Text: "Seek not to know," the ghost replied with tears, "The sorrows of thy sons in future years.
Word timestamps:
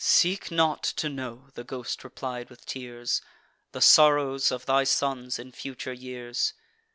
"Seek 0.03 0.49
not 0.49 0.81
to 0.81 1.09
know," 1.09 1.49
the 1.53 1.63
ghost 1.63 2.03
replied 2.03 2.49
with 2.49 2.65
tears, 2.65 3.21
"The 3.71 3.81
sorrows 3.81 4.51
of 4.51 4.65
thy 4.65 4.83
sons 4.83 5.37
in 5.37 5.51
future 5.51 5.93
years. 5.93 6.55